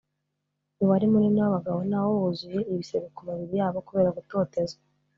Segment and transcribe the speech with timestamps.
[0.79, 4.81] umubare munini w’abagabo nawo wuzuye ibisebe ku mibiri yabo kubera gutotezwa